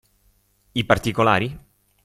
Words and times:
I 0.71 0.83
particolari? 0.83 1.55